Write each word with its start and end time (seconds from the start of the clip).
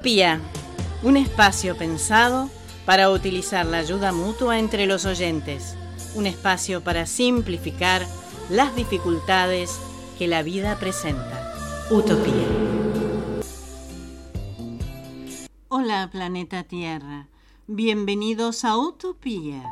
Utopía, 0.00 0.40
un 1.02 1.18
espacio 1.18 1.76
pensado 1.76 2.48
para 2.86 3.10
utilizar 3.10 3.66
la 3.66 3.76
ayuda 3.76 4.12
mutua 4.12 4.58
entre 4.58 4.86
los 4.86 5.04
oyentes, 5.04 5.76
un 6.14 6.26
espacio 6.26 6.82
para 6.82 7.04
simplificar 7.04 8.06
las 8.48 8.74
dificultades 8.74 9.78
que 10.18 10.26
la 10.26 10.42
vida 10.42 10.78
presenta. 10.78 11.52
Utopía. 11.90 12.32
Hola 15.68 16.08
planeta 16.10 16.64
Tierra, 16.64 17.28
bienvenidos 17.66 18.64
a 18.64 18.78
Utopía. 18.78 19.62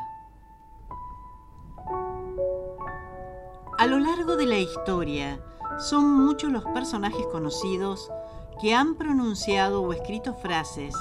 A 3.79 3.87
lo 3.87 3.97
largo 3.97 4.35
de 4.35 4.45
la 4.45 4.59
historia, 4.59 5.43
son 5.79 6.07
muchos 6.07 6.51
los 6.51 6.65
personajes 6.65 7.25
conocidos 7.31 8.11
que 8.59 8.75
han 8.75 8.95
pronunciado 8.95 9.81
o 9.81 9.93
escrito 9.93 10.33
frases 10.33 10.93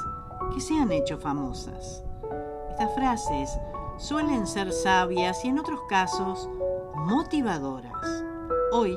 que 0.55 0.61
se 0.61 0.79
han 0.79 0.93
hecho 0.93 1.19
famosas. 1.19 2.05
Estas 2.71 2.95
frases 2.95 3.51
suelen 3.99 4.47
ser 4.47 4.73
sabias 4.73 5.45
y 5.45 5.49
en 5.49 5.59
otros 5.59 5.81
casos 5.89 6.49
motivadoras. 6.95 8.25
Hoy 8.73 8.97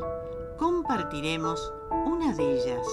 compartiremos 0.58 1.74
una 2.06 2.34
de 2.34 2.54
ellas, 2.54 2.88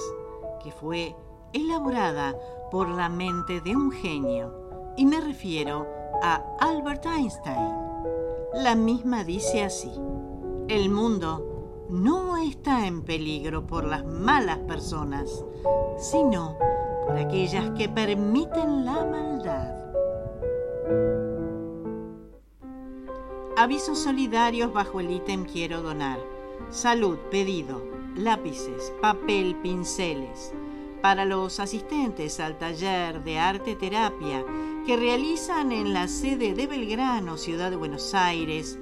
que 0.63 0.71
fue 0.71 1.15
elaborada 1.53 2.35
por 2.71 2.89
la 2.89 3.09
mente 3.09 3.61
de 3.61 3.75
un 3.75 3.91
genio, 3.91 4.51
y 4.97 5.05
me 5.05 5.21
refiero 5.21 5.85
a 6.23 6.43
Albert 6.59 7.05
Einstein. 7.05 7.77
La 8.55 8.75
misma 8.75 9.23
dice 9.23 9.63
así, 9.63 9.91
el 10.67 10.89
mundo 10.89 11.48
no 11.89 12.37
está 12.37 12.85
en 12.85 13.01
peligro 13.01 13.65
por 13.65 13.83
las 13.83 14.05
malas 14.05 14.59
personas, 14.59 15.43
sino 15.97 16.55
por 17.07 17.17
aquellas 17.17 17.71
que 17.71 17.89
permiten 17.89 18.85
la 18.85 19.05
maldad. 19.05 19.75
Avisos 23.57 23.97
solidarios 23.99 24.71
bajo 24.71 24.99
el 24.99 25.11
ítem 25.11 25.45
quiero 25.45 25.81
donar. 25.81 26.19
Salud, 26.69 27.17
pedido, 27.31 27.83
lápices, 28.15 28.93
papel, 29.01 29.55
pinceles. 29.55 30.53
Para 31.01 31.25
los 31.25 31.59
asistentes 31.59 32.39
al 32.39 32.57
taller 32.57 33.23
de 33.23 33.39
arte 33.39 33.75
terapia 33.75 34.45
que 34.85 34.95
realizan 34.95 35.71
en 35.71 35.93
la 35.93 36.07
sede 36.07 36.53
de 36.53 36.67
Belgrano, 36.67 37.37
Ciudad 37.37 37.71
de 37.71 37.77
Buenos 37.77 38.13
Aires, 38.13 38.77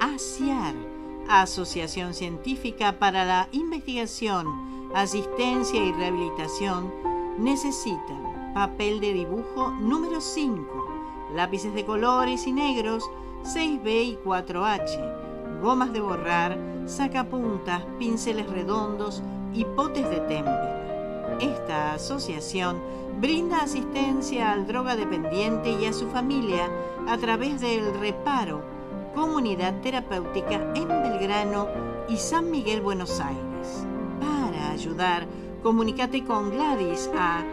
ASIAR 0.00 0.89
Asociación 1.32 2.12
Científica 2.12 2.98
para 2.98 3.24
la 3.24 3.48
Investigación, 3.52 4.90
Asistencia 4.96 5.80
y 5.80 5.92
Rehabilitación, 5.92 6.92
necesitan 7.38 8.52
papel 8.52 8.98
de 8.98 9.12
dibujo 9.12 9.70
número 9.70 10.20
5, 10.20 11.30
lápices 11.36 11.72
de 11.72 11.84
colores 11.84 12.48
y 12.48 12.52
negros 12.52 13.08
6B 13.44 14.06
y 14.06 14.18
4H, 14.24 15.60
gomas 15.62 15.92
de 15.92 16.00
borrar, 16.00 16.58
sacapuntas, 16.86 17.84
pinceles 18.00 18.50
redondos 18.50 19.22
y 19.54 19.64
potes 19.64 20.10
de 20.10 20.18
témpera. 20.22 21.38
Esta 21.40 21.94
asociación 21.94 22.82
brinda 23.20 23.58
asistencia 23.58 24.50
al 24.50 24.66
drogadependiente 24.66 25.70
y 25.80 25.84
a 25.86 25.92
su 25.92 26.08
familia 26.08 26.68
a 27.06 27.16
través 27.18 27.60
del 27.60 27.94
reparo 28.00 28.79
Comunidad 29.14 29.80
Terapéutica 29.80 30.72
en 30.74 30.88
Belgrano 30.88 31.68
y 32.08 32.16
San 32.16 32.50
Miguel, 32.50 32.80
Buenos 32.80 33.20
Aires. 33.20 33.86
Para 34.20 34.70
ayudar, 34.70 35.26
comunícate 35.62 36.24
con 36.24 36.50
Gladys 36.50 37.08
a 37.14 37.44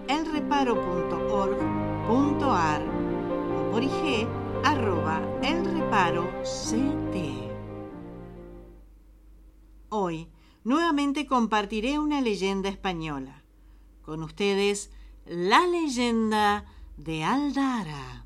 elreparo.org.ar 0.08 2.82
o 3.58 3.72
por 3.72 3.84
IG 3.84 4.28
arroba 4.64 5.22
elreparoct. 5.42 6.46
Hoy, 9.92 10.28
nuevamente 10.64 11.26
compartiré 11.26 12.00
una 12.00 12.22
leyenda 12.22 12.70
española. 12.70 13.44
Con 14.02 14.24
ustedes, 14.24 14.92
la 15.26 15.66
leyenda 15.68 16.66
de 16.98 17.24
Aldara. 17.24 18.26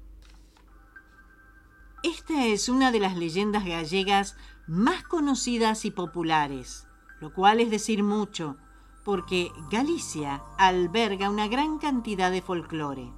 Esta 2.04 2.46
es 2.46 2.70
una 2.70 2.92
de 2.92 3.00
las 3.00 3.16
leyendas 3.16 3.66
gallegas 3.66 4.36
más 4.68 5.04
conocidas 5.04 5.86
y 5.86 5.92
populares, 5.92 6.88
lo 7.20 7.34
cual 7.34 7.60
es 7.60 7.70
decir 7.70 8.04
mucho, 8.04 8.58
porque 9.04 9.52
Galicia 9.70 10.44
alberga 10.58 11.30
una 11.30 11.48
gran 11.48 11.78
cantidad 11.78 12.32
de 12.32 12.42
folclore. 12.42 13.12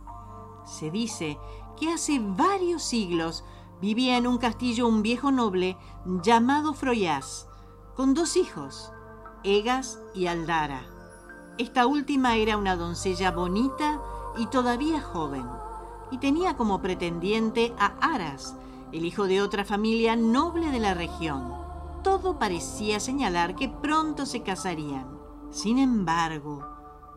Se 0.66 0.92
dice 0.92 1.38
que 1.80 1.92
hace 1.92 2.20
varios 2.20 2.84
siglos 2.84 3.44
vivía 3.82 4.18
en 4.18 4.28
un 4.28 4.38
castillo 4.38 4.88
un 4.88 5.02
viejo 5.02 5.32
noble 5.32 5.78
llamado 6.24 6.74
Froyás, 6.74 7.48
con 7.96 8.14
dos 8.14 8.36
hijos, 8.36 8.92
Egas 9.46 10.00
y 10.16 10.26
Aldara. 10.26 10.82
Esta 11.60 11.86
última 11.86 12.36
era 12.36 12.58
una 12.58 12.76
doncella 12.76 13.30
bonita 13.30 14.02
y 14.38 14.48
todavía 14.48 15.00
joven, 15.00 15.46
y 16.10 16.18
tenía 16.18 16.58
como 16.58 16.82
pretendiente 16.82 17.72
a 17.78 17.94
Aras, 18.02 18.56
el 18.92 19.06
hijo 19.06 19.28
de 19.28 19.44
otra 19.44 19.64
familia 19.64 20.16
noble 20.16 20.72
de 20.72 20.80
la 20.80 20.96
región. 20.96 21.54
Todo 22.04 22.40
parecía 22.40 23.00
señalar 23.00 23.56
que 23.56 23.70
pronto 23.70 24.26
se 24.26 24.42
casarían. 24.42 25.06
Sin 25.52 25.78
embargo, 25.78 26.66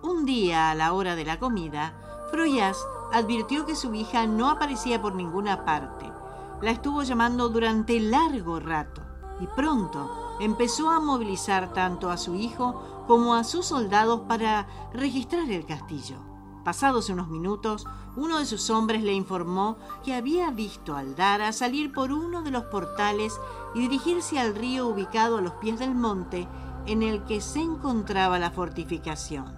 un 0.02 0.26
día 0.26 0.70
a 0.70 0.74
la 0.74 0.92
hora 0.92 1.16
de 1.16 1.24
la 1.24 1.38
comida, 1.38 1.98
Froyas 2.30 2.76
advirtió 3.10 3.64
que 3.64 3.74
su 3.74 3.94
hija 3.94 4.26
no 4.26 4.50
aparecía 4.50 5.00
por 5.00 5.14
ninguna 5.14 5.64
parte. 5.64 6.12
La 6.60 6.72
estuvo 6.72 7.02
llamando 7.04 7.48
durante 7.48 7.98
largo 8.00 8.60
rato 8.60 9.00
y 9.40 9.46
pronto 9.46 10.27
empezó 10.40 10.90
a 10.90 11.00
movilizar 11.00 11.72
tanto 11.72 12.10
a 12.10 12.16
su 12.16 12.34
hijo 12.34 13.04
como 13.06 13.34
a 13.34 13.44
sus 13.44 13.66
soldados 13.66 14.20
para 14.28 14.66
registrar 14.92 15.50
el 15.50 15.64
castillo. 15.66 16.16
Pasados 16.64 17.08
unos 17.08 17.28
minutos, 17.28 17.86
uno 18.16 18.38
de 18.38 18.44
sus 18.44 18.68
hombres 18.68 19.02
le 19.02 19.14
informó 19.14 19.78
que 20.04 20.14
había 20.14 20.50
visto 20.50 20.94
a 20.94 20.98
Aldara 20.98 21.52
salir 21.52 21.92
por 21.92 22.12
uno 22.12 22.42
de 22.42 22.50
los 22.50 22.64
portales 22.64 23.40
y 23.74 23.80
dirigirse 23.80 24.38
al 24.38 24.54
río 24.54 24.88
ubicado 24.88 25.38
a 25.38 25.40
los 25.40 25.52
pies 25.54 25.78
del 25.78 25.94
monte 25.94 26.46
en 26.86 27.02
el 27.02 27.24
que 27.24 27.40
se 27.40 27.60
encontraba 27.60 28.38
la 28.38 28.50
fortificación. 28.50 29.56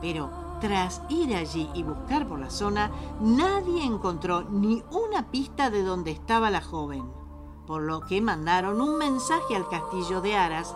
Pero 0.00 0.30
tras 0.60 1.02
ir 1.08 1.34
allí 1.36 1.68
y 1.74 1.84
buscar 1.84 2.26
por 2.26 2.40
la 2.40 2.50
zona, 2.50 2.90
nadie 3.20 3.84
encontró 3.84 4.42
ni 4.42 4.82
una 4.90 5.30
pista 5.30 5.70
de 5.70 5.84
dónde 5.84 6.10
estaba 6.10 6.50
la 6.50 6.60
joven 6.60 7.21
por 7.66 7.82
lo 7.82 8.00
que 8.00 8.20
mandaron 8.20 8.80
un 8.80 8.98
mensaje 8.98 9.56
al 9.56 9.68
castillo 9.68 10.20
de 10.20 10.36
Aras 10.36 10.74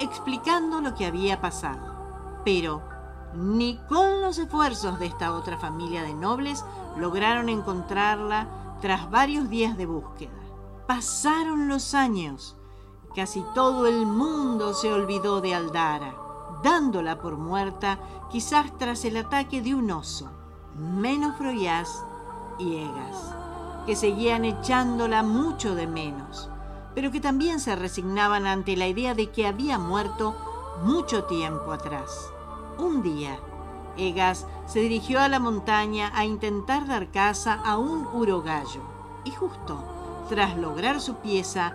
explicando 0.00 0.80
lo 0.80 0.94
que 0.94 1.06
había 1.06 1.40
pasado. 1.40 2.40
Pero 2.44 2.82
ni 3.34 3.78
con 3.88 4.22
los 4.22 4.38
esfuerzos 4.38 4.98
de 4.98 5.06
esta 5.06 5.32
otra 5.32 5.58
familia 5.58 6.02
de 6.02 6.14
nobles 6.14 6.64
lograron 6.96 7.48
encontrarla 7.48 8.48
tras 8.80 9.10
varios 9.10 9.50
días 9.50 9.76
de 9.76 9.86
búsqueda. 9.86 10.32
Pasaron 10.86 11.68
los 11.68 11.94
años. 11.94 12.56
Casi 13.14 13.44
todo 13.54 13.86
el 13.86 14.06
mundo 14.06 14.74
se 14.74 14.92
olvidó 14.92 15.40
de 15.40 15.54
Aldara, 15.54 16.14
dándola 16.62 17.18
por 17.18 17.36
muerta 17.36 17.98
quizás 18.30 18.76
tras 18.78 19.04
el 19.04 19.16
ataque 19.16 19.60
de 19.60 19.74
un 19.74 19.90
oso, 19.90 20.30
menos 20.76 21.36
Froyas 21.36 22.04
y 22.58 22.76
Egas 22.76 23.47
que 23.86 23.96
seguían 23.96 24.44
echándola 24.44 25.22
mucho 25.22 25.74
de 25.74 25.86
menos, 25.86 26.48
pero 26.94 27.10
que 27.10 27.20
también 27.20 27.60
se 27.60 27.76
resignaban 27.76 28.46
ante 28.46 28.76
la 28.76 28.86
idea 28.86 29.14
de 29.14 29.30
que 29.30 29.46
había 29.46 29.78
muerto 29.78 30.34
mucho 30.82 31.24
tiempo 31.24 31.72
atrás. 31.72 32.30
Un 32.78 33.02
día, 33.02 33.38
Egas 33.96 34.46
se 34.66 34.80
dirigió 34.80 35.20
a 35.20 35.28
la 35.28 35.40
montaña 35.40 36.12
a 36.14 36.24
intentar 36.24 36.86
dar 36.86 37.10
caza 37.10 37.54
a 37.54 37.76
un 37.76 38.06
urogallo 38.06 38.82
y 39.24 39.32
justo 39.32 40.26
tras 40.28 40.56
lograr 40.56 41.00
su 41.00 41.16
pieza 41.16 41.74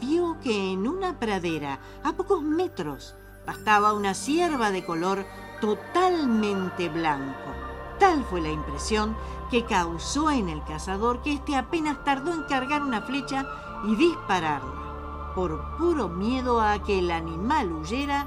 vio 0.00 0.36
que 0.42 0.72
en 0.72 0.86
una 0.86 1.18
pradera 1.18 1.78
a 2.04 2.12
pocos 2.12 2.42
metros 2.42 3.14
pastaba 3.46 3.92
una 3.94 4.14
cierva 4.14 4.70
de 4.70 4.84
color 4.84 5.24
totalmente 5.60 6.88
blanco. 6.88 7.71
Tal 8.02 8.24
fue 8.24 8.40
la 8.40 8.50
impresión 8.50 9.16
que 9.48 9.64
causó 9.64 10.32
en 10.32 10.48
el 10.48 10.64
cazador 10.64 11.22
que 11.22 11.34
éste 11.34 11.54
apenas 11.54 12.02
tardó 12.02 12.32
en 12.32 12.42
cargar 12.42 12.82
una 12.82 13.02
flecha 13.02 13.46
y 13.84 13.94
dispararla, 13.94 15.32
por 15.36 15.76
puro 15.76 16.08
miedo 16.08 16.60
a 16.60 16.82
que 16.82 16.98
el 16.98 17.12
animal 17.12 17.72
huyera 17.72 18.26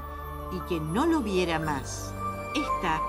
y 0.50 0.60
que 0.60 0.80
no 0.80 1.04
lo 1.04 1.20
viera 1.20 1.58
más. 1.58 2.14
Esta 2.54 3.02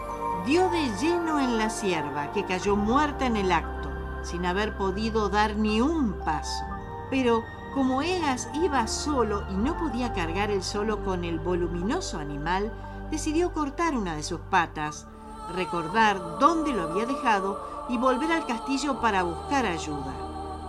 dio 0.45 0.69
de 0.69 0.89
lleno 0.99 1.39
en 1.39 1.57
la 1.57 1.69
sierva, 1.69 2.33
que 2.33 2.43
cayó 2.43 2.75
muerta 2.75 3.25
en 3.25 3.37
el 3.37 3.53
acto, 3.53 3.89
sin 4.23 4.45
haber 4.45 4.77
podido 4.77 5.29
dar 5.29 5.55
ni 5.55 5.79
un 5.79 6.19
paso. 6.25 6.65
Pero 7.09 7.43
Como 7.73 8.01
Egas 8.01 8.49
iba 8.53 8.87
solo 8.87 9.45
y 9.51 9.53
no 9.53 9.77
podía 9.77 10.11
cargar 10.11 10.51
el 10.51 10.63
solo 10.63 11.05
con 11.05 11.23
el 11.23 11.39
voluminoso 11.39 12.19
animal, 12.19 12.73
decidió 13.09 13.53
cortar 13.53 13.95
una 13.95 14.15
de 14.15 14.23
sus 14.23 14.39
patas, 14.49 15.07
recordar 15.53 16.39
dónde 16.39 16.73
lo 16.73 16.83
había 16.83 17.05
dejado 17.05 17.59
y 17.89 17.97
volver 17.97 18.31
al 18.31 18.45
castillo 18.45 18.99
para 18.99 19.23
buscar 19.23 19.65
ayuda. 19.65 20.13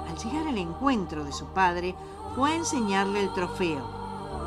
Al 0.08 0.16
llegar 0.16 0.46
al 0.46 0.58
encuentro 0.58 1.24
de 1.24 1.32
su 1.32 1.46
padre, 1.46 1.94
fue 2.34 2.52
a 2.52 2.56
enseñarle 2.56 3.20
el 3.20 3.32
trofeo, 3.32 3.82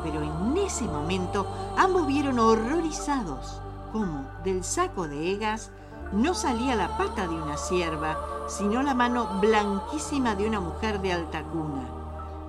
pero 0.03 0.21
en 0.21 0.57
ese 0.57 0.85
momento 0.85 1.45
ambos 1.77 2.07
vieron 2.07 2.39
horrorizados 2.39 3.61
cómo 3.91 4.25
del 4.43 4.63
saco 4.63 5.07
de 5.07 5.31
Egas 5.33 5.71
no 6.11 6.33
salía 6.33 6.75
la 6.75 6.97
pata 6.97 7.27
de 7.27 7.35
una 7.35 7.57
sierva, 7.57 8.17
sino 8.47 8.83
la 8.83 8.93
mano 8.93 9.39
blanquísima 9.39 10.35
de 10.35 10.47
una 10.47 10.59
mujer 10.59 11.01
de 11.01 11.13
alta 11.13 11.43
cuna, 11.43 11.87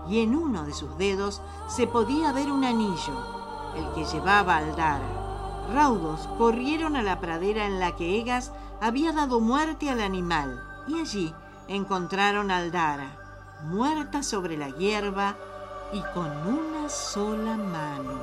y 0.08 0.20
en 0.20 0.34
uno 0.34 0.64
de 0.64 0.72
sus 0.72 0.96
dedos 0.98 1.42
se 1.68 1.86
podía 1.86 2.32
ver 2.32 2.50
un 2.50 2.64
anillo, 2.64 3.14
el 3.76 3.92
que 3.94 4.04
llevaba 4.04 4.56
Aldara. 4.56 5.21
Raudos 5.70 6.26
corrieron 6.38 6.96
a 6.96 7.02
la 7.02 7.20
pradera 7.20 7.66
en 7.66 7.78
la 7.78 7.96
que 7.96 8.18
Egas 8.18 8.52
había 8.80 9.12
dado 9.12 9.40
muerte 9.40 9.90
al 9.90 10.00
animal, 10.00 10.62
y 10.88 10.98
allí 11.00 11.34
encontraron 11.68 12.50
a 12.50 12.58
Aldara, 12.58 13.60
muerta 13.64 14.22
sobre 14.22 14.56
la 14.56 14.70
hierba 14.70 15.36
y 15.92 16.00
con 16.14 16.30
una 16.46 16.88
sola 16.88 17.56
mano. 17.56 18.20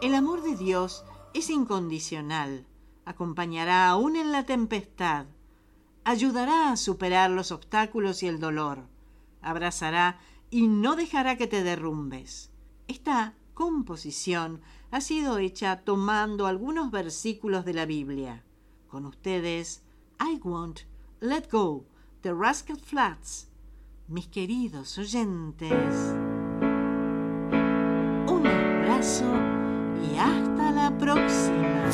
El 0.00 0.14
amor 0.14 0.42
de 0.42 0.54
Dios 0.56 1.04
es 1.32 1.50
incondicional, 1.50 2.66
acompañará 3.04 3.88
aún 3.88 4.16
en 4.16 4.32
la 4.32 4.44
tempestad, 4.44 5.26
ayudará 6.04 6.70
a 6.70 6.76
superar 6.76 7.30
los 7.30 7.50
obstáculos 7.50 8.22
y 8.22 8.28
el 8.28 8.38
dolor, 8.38 8.86
abrazará 9.42 10.18
y 10.50 10.68
no 10.68 10.94
dejará 10.94 11.36
que 11.36 11.46
te 11.46 11.62
derrumbes. 11.62 12.50
Esta 12.86 13.34
composición 13.54 14.60
ha 14.90 15.00
sido 15.00 15.38
hecha 15.38 15.80
tomando 15.80 16.46
algunos 16.46 16.90
versículos 16.90 17.64
de 17.64 17.74
la 17.74 17.86
Biblia. 17.86 18.44
Con 18.88 19.06
ustedes, 19.06 19.82
I 20.20 20.40
Won't 20.42 20.80
Let 21.20 21.48
Go, 21.50 21.86
The 22.20 22.32
Rascal 22.32 22.78
Flats. 22.78 23.48
Mis 24.06 24.26
queridos 24.28 24.98
oyentes, 24.98 25.72
un 28.28 28.46
abrazo 28.46 29.32
y 30.02 30.18
hasta 30.18 30.70
la 30.72 30.98
próxima. 30.98 31.90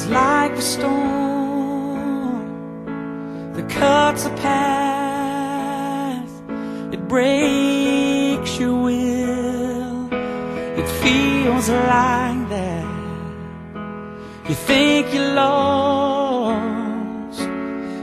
Feels 11.71 11.87
like 11.87 12.49
that. 12.49 12.85
You 14.49 14.55
think 14.55 15.15
you're 15.15 15.35
lost, 15.35 16.69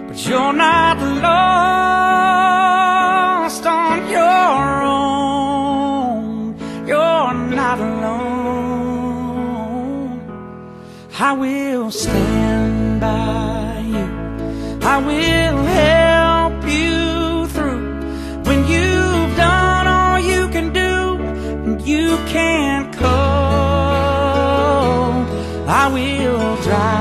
but 0.08 0.18
you're 0.28 0.54
not 0.54 0.98
lost 1.28 2.46
on 3.66 4.10
your 4.10 4.84
own. 4.84 6.56
You're 6.88 7.34
not 7.34 7.80
alone. 7.80 8.18
I 11.20 11.34
will 11.34 11.92
stand 11.92 13.02
by 13.02 13.80
you. 13.94 14.08
I 14.82 14.98
will 15.00 15.58
help 15.64 15.97
I 25.70 25.90
will 25.90 26.56
dry 26.64 26.97